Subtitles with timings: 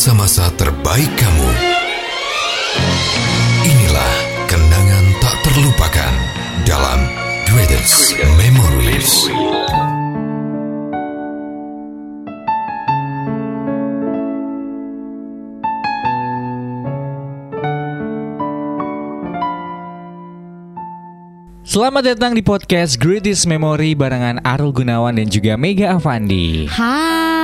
[0.00, 1.50] masa-masa terbaik kamu.
[3.68, 4.14] Inilah
[4.48, 6.12] kenangan tak terlupakan
[6.64, 7.04] dalam
[7.44, 9.28] Greatest Memories.
[21.60, 26.72] Selamat datang di podcast Greatest Memory barengan Arul Gunawan dan juga Mega Avandi.
[26.72, 27.39] Hai,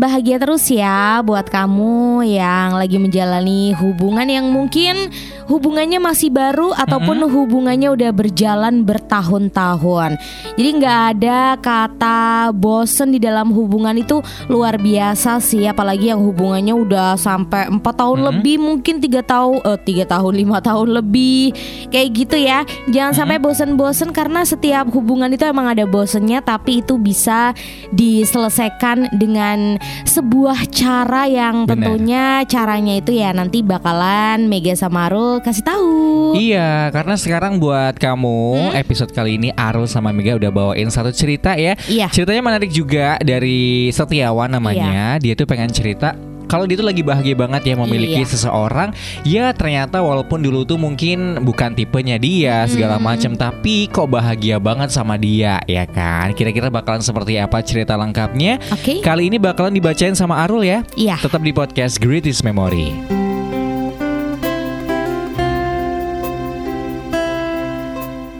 [0.00, 5.12] bahagia terus ya buat kamu yang lagi menjalani hubungan yang mungkin
[5.44, 10.16] hubungannya masih baru ataupun hubungannya udah berjalan bertahun-tahun.
[10.54, 16.72] Jadi nggak ada kata bosen di dalam hubungan itu luar biasa sih, apalagi yang hubungannya
[16.72, 21.52] udah sampai empat tahun lebih, mungkin tiga tahun, eh tiga tahun, lima tahun lebih,
[21.90, 22.62] kayak gitu ya.
[22.86, 27.52] Jangan sampai bosen-bosen karena setiap hubungan itu emang ada bosennya, tapi itu bisa
[27.90, 35.64] diselesaikan dengan sebuah cara yang tentunya caranya itu ya nanti bakalan Mega sama Arul kasih
[35.64, 35.90] tahu.
[36.38, 41.58] Iya, karena sekarang buat kamu episode kali ini Arul sama Mega udah bawain satu cerita
[41.58, 41.74] ya.
[41.90, 42.06] Iya.
[42.10, 45.18] Ceritanya menarik juga dari Setiawan namanya.
[45.18, 48.30] Dia tuh pengen cerita kalau dia tuh lagi bahagia banget ya memiliki Iya.
[48.34, 48.90] seseorang
[49.22, 54.90] ya ternyata walaupun dulu tuh mungkin bukan tipenya dia segala macam tapi kok bahagia banget
[54.90, 56.34] sama dia ya kan?
[56.34, 58.58] Kira-kira bakalan seperti apa cerita lengkapnya?
[58.74, 58.98] Oke.
[58.98, 60.82] kali ini bakalan dibacain sama Arul ya.
[60.98, 61.22] Iya.
[61.22, 62.90] tetap di podcast Greatest Memory.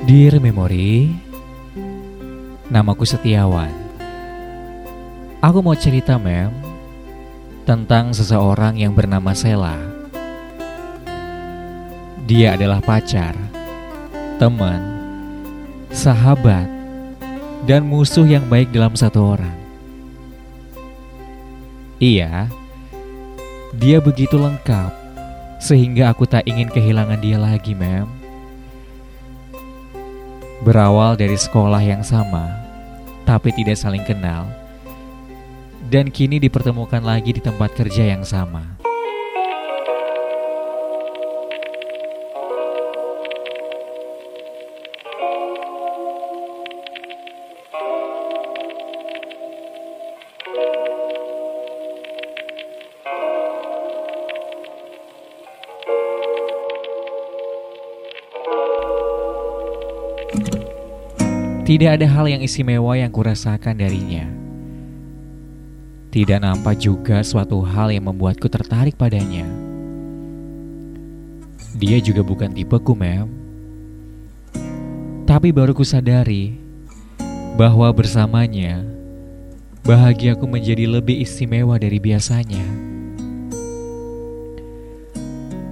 [0.04, 1.14] Dear Memory
[2.66, 3.70] Namaku Setiawan.
[5.40, 6.50] Aku mau cerita mem
[7.70, 9.78] Tentang seseorang yang bernama Sela.
[12.26, 13.38] Dia adalah pacar
[14.42, 14.82] Teman
[15.94, 16.66] Sahabat
[17.62, 19.54] Dan musuh yang baik dalam satu orang.
[22.02, 22.50] Iya
[23.78, 24.90] Dia begitu lengkap
[25.62, 28.10] Sehingga aku tak ingin kehilangan dia lagi mem.
[30.66, 32.50] Berawal dari sekolah yang sama,
[33.22, 34.50] tapi tidak saling kenal,
[35.90, 38.78] dan kini dipertemukan lagi di tempat kerja yang sama.
[61.70, 64.39] Tidak ada hal yang istimewa yang kurasakan darinya.
[66.10, 69.46] Tidak nampak juga suatu hal yang membuatku tertarik padanya.
[71.78, 73.30] Dia juga bukan tipeku, mem.
[75.22, 76.58] Tapi baru kusadari
[77.54, 78.82] bahwa bersamanya
[79.86, 82.66] bahagiaku menjadi lebih istimewa dari biasanya.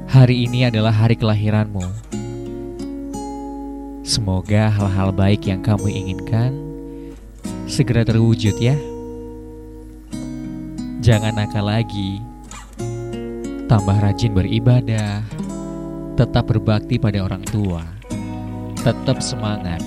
[0.07, 1.83] Hari ini adalah hari kelahiranmu.
[4.07, 6.55] Semoga hal-hal baik yang kamu inginkan
[7.67, 8.79] segera terwujud ya.
[11.09, 12.21] Jangan nakal lagi.
[13.65, 15.25] Tambah rajin beribadah.
[16.21, 17.81] Tetap berbakti pada orang tua.
[18.85, 19.81] Tetap semangat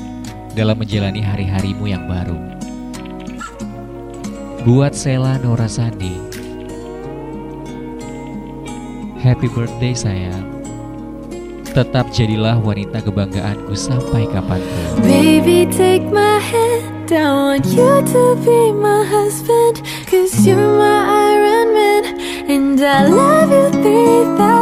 [0.57, 2.41] dalam menjalani hari-harimu yang baru.
[4.65, 6.17] Buat Sela Nora Sandi.
[9.21, 10.49] Happy birthday sayang.
[11.69, 15.05] Tetap jadilah wanita kebanggaanku sampai kapan pun.
[15.05, 17.00] Baby, take my hand.
[17.13, 19.85] I want you to be my husband.
[20.07, 20.99] Cause you're my
[21.33, 22.03] Iron Man.
[22.49, 24.60] And I love you 3000.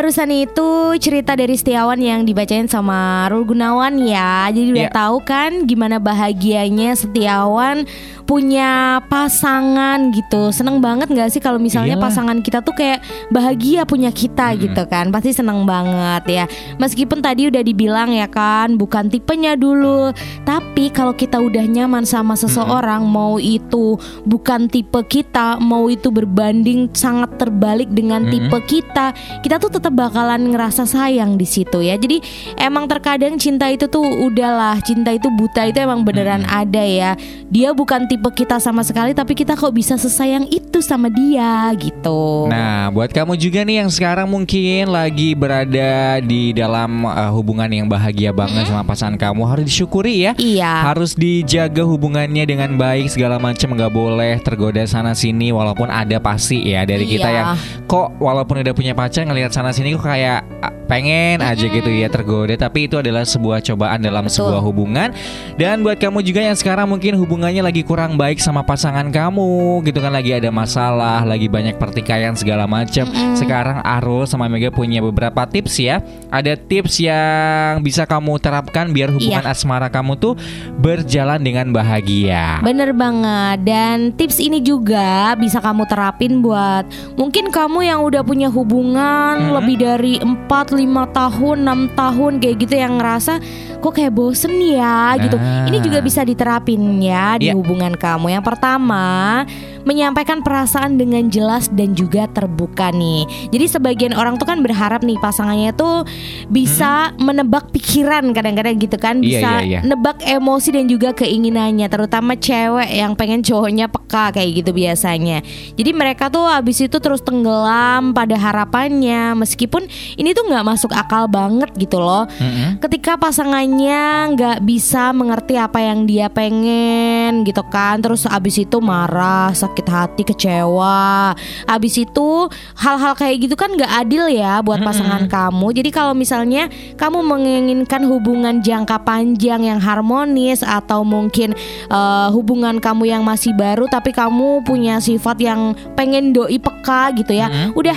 [0.00, 4.48] Barusan itu cerita dari Setiawan yang dibacain sama Rul Gunawan ya.
[4.48, 4.96] Jadi udah Iya.
[4.96, 7.84] tahu kan gimana bahagianya Setiawan
[8.30, 10.54] punya pasangan gitu.
[10.54, 12.06] Seneng banget nggak sih kalau misalnya Iyalah.
[12.06, 13.02] pasangan kita tuh kayak
[13.34, 14.70] bahagia punya kita Mm-mm.
[14.70, 15.10] gitu kan?
[15.10, 16.44] Pasti seneng banget ya.
[16.78, 20.14] Meskipun tadi udah dibilang ya kan, bukan tipenya dulu.
[20.46, 26.86] Tapi kalau kita udah nyaman sama seseorang, mau itu bukan tipe kita, mau itu berbanding
[26.94, 28.46] sangat terbalik dengan Mm-mm.
[28.46, 29.10] tipe kita,
[29.42, 31.98] kita tuh tetap bakalan ngerasa sayang di situ ya.
[31.98, 32.22] Jadi
[32.62, 37.18] emang terkadang cinta itu tuh udahlah, cinta itu buta itu emang beneran ada ya.
[37.50, 42.44] Dia bukan tipe kita sama sekali, tapi kita kok bisa sesayang itu sama dia gitu.
[42.52, 47.88] Nah, buat kamu juga nih yang sekarang mungkin lagi berada di dalam uh, hubungan yang
[47.88, 50.32] bahagia banget sama pasangan kamu harus disyukuri ya.
[50.36, 50.92] Iya.
[50.92, 56.60] Harus dijaga hubungannya dengan baik segala macam nggak boleh tergoda sana sini walaupun ada pasti
[56.66, 57.36] ya dari kita Iya.
[57.38, 57.48] yang
[57.86, 60.42] kok walaupun udah punya pacar ngelihat sana sini kok kayak
[60.90, 64.50] pengen aja gitu ya tergoda tapi itu adalah sebuah cobaan dalam Betul.
[64.50, 65.14] sebuah hubungan
[65.54, 69.50] dan buat kamu juga yang sekarang mungkin hubungannya lagi kurang baik sama pasangan kamu
[69.82, 73.04] gitu kan lagi ada masalah lagi banyak pertikaian segala macam
[73.34, 75.98] sekarang Arul sama Mega punya beberapa tips ya
[76.28, 79.50] ada tips yang bisa kamu terapkan biar hubungan Iya.
[79.50, 80.34] asmara kamu tuh
[80.76, 87.84] berjalan dengan bahagia Bener banget Dan tips ini juga bisa kamu terapin buat Mungkin kamu
[87.84, 89.00] yang udah punya hubungan
[89.40, 89.52] Mhm.
[89.52, 90.36] Lebih dari 4,
[90.70, 93.32] 5 tahun, 6 tahun kayak gitu Yang ngerasa
[93.78, 95.64] kok kayak bosen ya gitu Nah.
[95.64, 97.56] Ini juga bisa diterapin ya di Iya.
[97.56, 98.34] hubungan kamu.
[98.38, 99.42] Yang pertama
[99.90, 105.18] Menyampaikan perasaan dengan jelas dan juga terbuka nih Jadi sebagian orang tuh kan berharap nih
[105.18, 106.06] pasangannya tuh
[106.46, 109.26] Bisa menebak pikiran kadang-kadang gitu kan Hmm.
[109.26, 109.80] Iya, Bisa iya, iya.
[109.82, 115.42] nebak emosi dan juga keinginannya terutama cewek yang pengen cowoknya peka kayak gitu biasanya
[115.74, 121.26] jadi mereka tuh abis itu terus tenggelam pada harapannya meskipun ini tuh nggak masuk akal
[121.26, 122.78] banget gitu loh Mm-mm.
[122.80, 129.50] ketika pasangannya nggak bisa mengerti apa yang dia pengen gitu kan terus abis itu marah
[129.50, 131.32] sakit hati kecewa.
[131.64, 135.66] Abis itu hal-hal kayak gitu kan nggak adil ya buat pasangan kamu.
[135.76, 136.66] Jadi kalau misalnya
[136.98, 141.54] kamu menginginkan hubungan jangka panjang yang harmonis atau mungkin
[141.88, 147.36] eh, hubungan kamu yang masih baru tapi kamu punya sifat yang pengen doi peka gitu
[147.36, 147.76] ya Mm-mm.
[147.76, 147.96] udah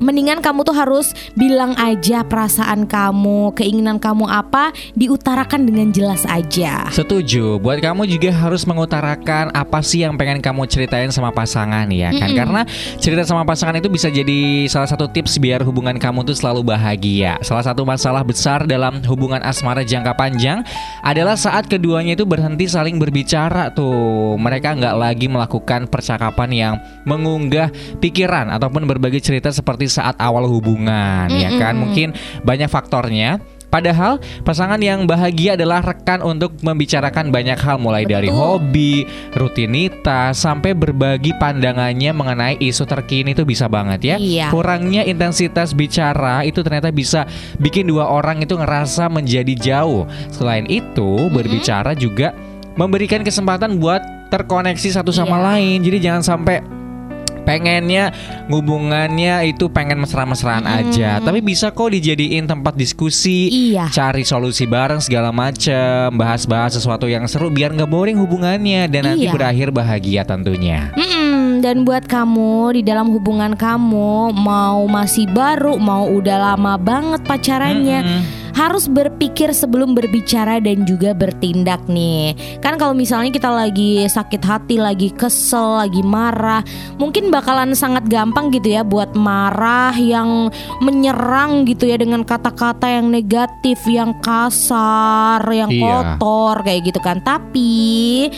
[0.00, 6.88] mendingan kamu tuh harus bilang aja perasaan kamu, keinginan kamu apa, diutarakan dengan jelas aja.
[6.88, 7.60] Setuju.
[7.60, 12.32] Buat kamu juga harus mengutarakan apa sih yang pengen kamu ceritain sama pasangan ya kan?
[12.32, 12.40] Mm-mm.
[12.40, 12.60] Karena
[12.96, 17.36] cerita sama pasangan itu bisa jadi salah satu tips biar hubungan kamu tuh selalu bahagia.
[17.44, 20.64] Salah satu masalah besar dalam hubungan asmara jangka panjang
[21.04, 24.40] adalah saat keduanya itu berhenti saling berbicara tuh.
[24.40, 26.74] Mereka nggak lagi melakukan percakapan yang
[27.04, 27.68] mengunggah
[28.00, 31.74] pikiran ataupun berbagi cerita seperti saat awal hubungan ya kan?
[31.74, 32.14] Mungkin
[32.46, 33.42] banyak faktornya.
[33.70, 38.34] Padahal pasangan yang bahagia adalah rekan untuk membicarakan banyak hal mulai dari Betul.
[38.58, 44.16] hobi, rutinitas sampai berbagi pandangannya mengenai isu terkini itu bisa banget ya.
[44.18, 44.46] Iya.
[44.50, 47.30] Kurangnya intensitas bicara itu ternyata bisa
[47.62, 50.02] bikin dua orang itu ngerasa menjadi jauh.
[50.34, 52.34] Selain itu, berbicara juga
[52.74, 54.02] memberikan kesempatan buat
[54.34, 55.46] terkoneksi satu sama Iya.
[55.46, 55.78] lain.
[55.86, 56.79] Jadi jangan sampai
[57.40, 58.12] pengennya
[58.46, 63.88] hubungannya itu pengen mesra-mesraan aja tapi bisa kok dijadiin tempat diskusi Iya.
[63.88, 69.26] cari solusi bareng segala macem bahas-bahas sesuatu yang seru biar nggak boring hubungannya dan nanti
[69.26, 69.32] Iya.
[69.32, 76.06] berakhir bahagia tentunya Mm-mm, dan buat kamu di dalam hubungan kamu mau masih baru mau
[76.06, 78.22] udah lama banget pacarannya Mm-mm.
[78.54, 82.34] Harus berpikir sebelum berbicara dan juga bertindak nih.
[82.62, 86.62] Kan kalau misalnya kita lagi sakit hati, lagi kesel, lagi marah,
[86.96, 93.10] mungkin bakalan sangat gampang gitu ya buat marah yang menyerang gitu ya dengan kata-kata yang
[93.10, 95.82] negatif, yang kasar, yang Iya.
[96.18, 97.18] kotor kayak gitu kan.
[97.22, 98.28] Tapi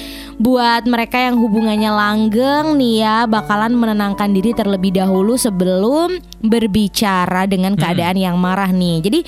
[0.42, 7.78] buat mereka yang hubungannya langgeng nih ya bakalan menenangkan diri terlebih dahulu sebelum berbicara dengan
[7.78, 8.98] keadaan yang marah nih.
[8.98, 9.20] Jadi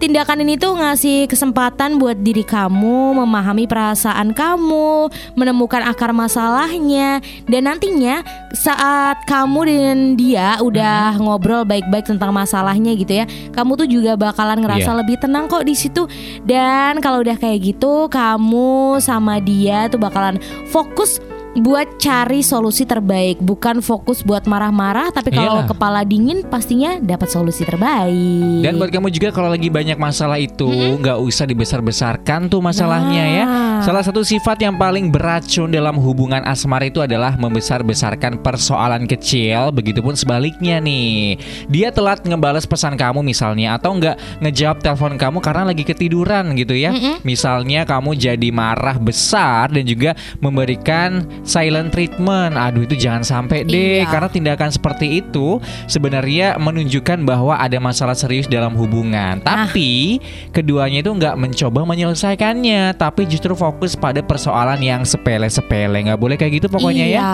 [0.00, 7.20] tindakan ini tuh ngasih kesempatan buat diri kamu memahami perasaan kamu, menemukan akar masalahnya
[7.52, 8.24] dan nantinya
[8.56, 14.64] saat kamu dan dia udah ngobrol baik-baik tentang masalahnya gitu ya, kamu tuh juga bakalan
[14.64, 14.98] ngerasa Iya.
[15.04, 16.08] lebih tenang kok di situ.
[16.48, 21.20] Dan kalau udah kayak gitu, kamu sama dia tuh bakalan fokus
[21.52, 25.68] buat cari solusi terbaik, bukan fokus buat marah-marah, tapi kalau Iyalah.
[25.68, 28.64] kepala dingin pastinya dapat solusi terbaik.
[28.64, 33.44] Dan buat kamu juga kalau lagi banyak masalah itu nggak usah dibesar-besarkan tuh masalahnya ya.
[33.44, 33.60] Nah.
[33.84, 39.74] Salah satu sifat yang paling beracun dalam hubungan asmara itu adalah membesar-besarkan persoalan kecil.
[39.74, 41.36] Begitupun sebaliknya nih.
[41.68, 46.72] Dia telat ngebales pesan kamu misalnya atau nggak ngejawab telepon kamu karena lagi ketiduran gitu
[46.78, 46.94] ya.
[47.26, 52.54] Misalnya kamu jadi marah besar dan juga memberikan silent treatment.
[52.54, 54.08] Aduh itu jangan sampai deh Iya.
[54.08, 59.42] karena tindakan seperti itu sebenarnya menunjukkan bahwa ada masalah serius dalam hubungan.
[59.42, 59.66] Nah.
[59.68, 60.18] Tapi
[60.50, 66.08] keduanya itu nggak mencoba menyelesaikannya, tapi justru fokus pada persoalan yang sepele-sepele.
[66.08, 67.30] Nggak boleh kayak gitu pokoknya iya, ya.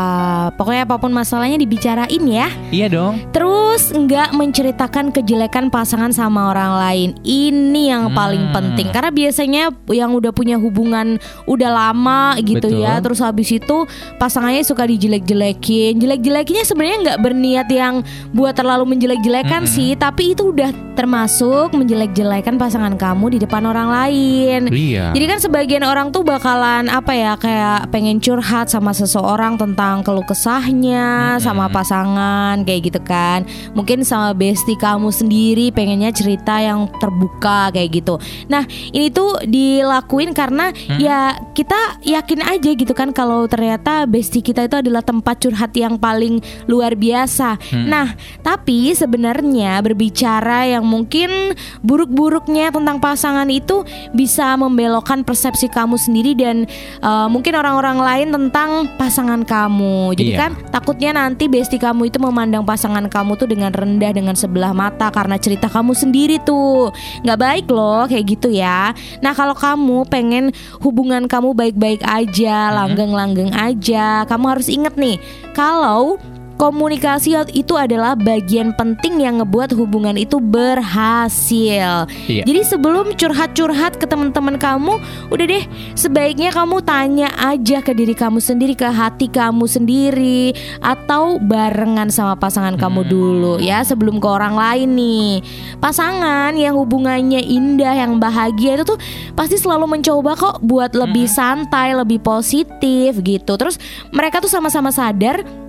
[0.56, 2.48] pokoknya apa pun masalahnya dibicarain ya.
[2.70, 3.20] Iya dong.
[3.30, 7.08] Terus nggak menceritakan kejelekan pasangan sama orang lain.
[7.22, 8.54] Ini yang paling Hmm.
[8.54, 9.62] penting karena biasanya
[9.92, 12.82] yang udah punya hubungan udah lama gitu Betul.
[12.82, 12.98] ya.
[12.98, 13.84] Terus habis itu
[14.17, 15.99] pasangannya suka dijelek-jelekin.
[15.99, 17.95] Jelek-jelekinnya sebenarnya nggak berniat yang
[18.35, 19.75] buat terlalu menjelek-jelekan Mm-mm.
[19.75, 24.61] sih, tapi itu udah termasuk menjelek-jelekan pasangan kamu di depan orang lain.
[24.69, 25.14] Iya.
[25.14, 30.26] Jadi kan sebagian orang tuh bakalan apa ya kayak pengen curhat sama seseorang tentang keluh
[30.26, 31.45] kesahnya Mm-mm.
[31.45, 33.47] sama pasangan kayak gitu kan.
[33.78, 38.19] Mungkin sama bestie kamu sendiri pengennya cerita yang terbuka kayak gitu.
[38.50, 44.66] Nah, ini tuh dilakuin karena ya kita yakin aja gitu kan kalau ternyata bestie kita
[44.66, 47.59] itu adalah tempat curhat yang paling luar biasa.
[47.75, 56.33] Nah, tapi sebenarnya berbicara yang mungkin buruk-buruknya tentang pasangan itu bisa membelokkan persepsi kamu sendiri
[56.37, 56.68] dan
[57.02, 60.14] uh, mungkin orang-orang lain tentang pasangan kamu.
[60.14, 60.38] Jadi Iya.
[60.38, 65.09] kan takutnya nanti bestie kamu itu memandang pasangan kamu tuh dengan rendah dengan sebelah mata
[65.09, 66.92] karena cerita kamu sendiri tuh
[67.25, 68.92] nggak baik loh kayak gitu ya.
[69.25, 70.52] Nah kalau kamu pengen
[70.85, 73.77] hubungan kamu baik-baik aja, langgeng-langgeng aja,
[74.26, 75.16] kamu harus inget nih
[75.54, 76.18] kalau
[76.58, 82.10] komunikasi itu adalah bagian penting yang ngebuat hubungan itu berhasil.
[82.26, 82.42] Iya.
[82.42, 84.98] Jadi sebelum curhat-curhat ke teman-teman kamu,
[85.30, 91.38] udah deh sebaiknya kamu tanya aja ke diri kamu sendiri, ke hati kamu sendiri, atau
[91.38, 95.32] barengan sama pasangan kamu dulu ya sebelum ke orang lain nih.
[95.78, 98.98] Pasangan yang hubungannya indah, yang bahagia itu tuh
[99.38, 103.54] pasti selalu mencoba kok buat lebih santai, lebih positif gitu.
[103.54, 103.78] Terus
[104.10, 105.67] mereka tuh sama-sama sadar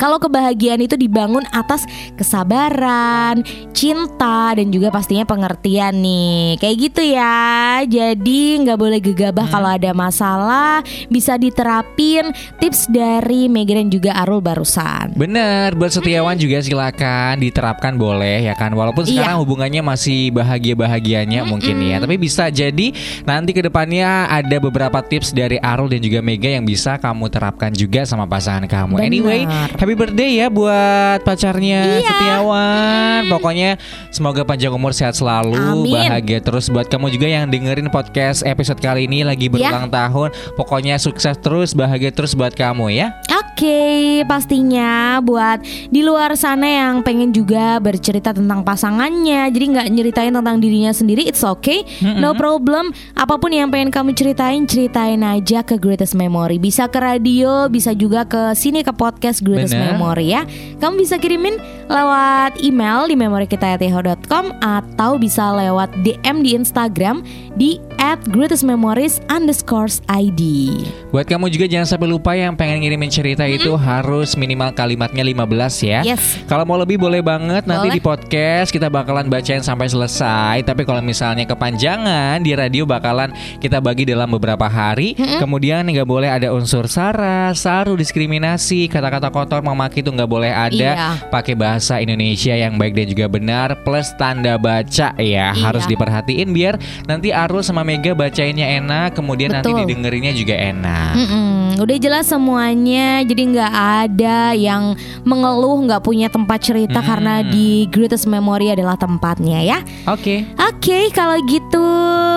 [0.00, 1.84] kalau kebahagiaan itu dibangun atas
[2.16, 3.44] kesabaran,
[3.76, 6.56] cinta, dan juga pastinya pengertian nih.
[6.56, 7.84] Kayak gitu ya.
[7.84, 10.80] Jadi nggak boleh gegabah kalau ada masalah.
[11.12, 15.12] Bisa diterapin tips dari Mega dan juga Arul barusan.
[15.14, 18.72] Bener, buat setiawan juga silakan diterapkan boleh ya kan.
[18.72, 19.20] Walaupun Iya.
[19.20, 22.00] sekarang hubungannya masih bahagia-bahagianya mungkin ya.
[22.00, 22.94] Tapi bisa jadi
[23.28, 27.70] nanti ke depannya ada beberapa tips dari Arul dan juga Mega yang bisa kamu terapkan
[27.74, 28.96] juga sama pasangan kamu.
[28.96, 29.06] Bener.
[29.10, 29.40] Anyway,
[29.76, 32.06] happy birthday ya buat pacarnya Iya.
[32.06, 33.20] Setiawan.
[33.30, 33.70] Pokoknya
[34.10, 35.94] semoga panjang umur sehat selalu, Amin.
[35.94, 40.30] bahagia terus buat kamu juga yang dengerin podcast episode kali ini lagi berulang tahun.
[40.54, 43.14] Pokoknya sukses terus, bahagia terus buat kamu ya.
[43.60, 45.60] Oke, pastinya buat
[45.92, 51.28] di luar sana yang pengen juga bercerita tentang pasangannya, jadi nggak nyeritain tentang dirinya sendiri,
[51.28, 51.84] it's okay,
[52.16, 52.88] no problem.
[53.12, 56.56] Apa pun yang pengen kamu ceritain, ceritain aja ke Greatest Memory.
[56.56, 59.79] Bisa ke radio, bisa juga ke sini ke podcast Greatest Bener.
[59.80, 60.42] Memory ya.
[60.80, 61.56] Kamu bisa kirimin
[61.90, 67.26] lewat email di memorikita@yahoo.com atau bisa lewat DM di Instagram
[67.58, 67.82] di
[68.30, 70.70] @greatestmemories underscore ID.
[71.10, 75.82] Buat kamu juga jangan sampai lupa yang pengen ngirimin cerita itu harus minimal kalimatnya 15
[75.82, 76.06] ya.
[76.06, 76.38] Yes.
[76.46, 77.96] Kalau mau lebih boleh banget nanti Boleh.
[77.98, 80.62] di podcast kita bakalan bacain sampai selesai.
[80.62, 85.18] Tapi kalau misalnya kepanjangan di radio bakalan kita bagi dalam beberapa hari.
[85.18, 90.70] Kemudian nggak boleh ada unsur sara, saru, diskriminasi, kata-kata kotor, memaki itu nggak boleh ada.
[90.70, 91.10] Iya.
[91.32, 95.50] Pakai bahasa Indonesia yang baik dan juga benar plus tanda baca ya.
[95.50, 95.56] Iya.
[95.56, 96.76] Harus diperhatiin biar
[97.08, 99.88] nanti Arul sama Mega bacainnya enak, kemudian nanti Betul.
[99.88, 101.12] didengerinnya juga enak.
[101.16, 104.92] Mm-mm, udah jelas semuanya, jadi nggak ada yang
[105.24, 107.08] mengeluh nggak punya tempat cerita Hmm.
[107.08, 109.78] karena di Greatest Memory adalah tempatnya ya.
[110.04, 110.44] Oke.
[110.60, 111.86] Oke, kalau gitu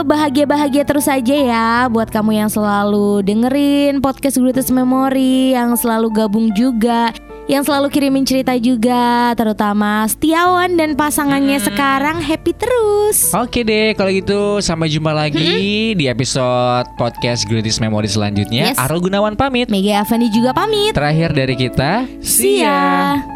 [0.04, 6.52] bahagia-bahagia terus aja ya buat kamu yang selalu dengerin podcast Greatest Memory, yang selalu gabung
[6.56, 7.10] juga,
[7.46, 11.68] yang selalu kirimin cerita juga, terutama Setiawan dan pasangannya Hmm.
[11.68, 13.34] sekarang happy terus.
[13.34, 18.72] Oke deh, kalau gitu sampai jumpa lagi di episode podcast Greatest Memory selanjutnya.
[18.72, 18.80] Yes.
[18.80, 19.68] Arul Gunawan pamit.
[19.68, 20.96] Mega Avandi juga pamit.
[20.96, 23.33] Terakhir dari kita, See ya.